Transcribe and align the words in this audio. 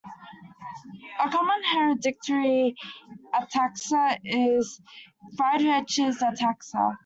A 1.23 1.29
common 1.29 1.61
hereditary 1.63 2.75
ataxia 3.35 4.17
is 4.23 4.81
Friedreich's 5.37 6.23
ataxia. 6.23 6.97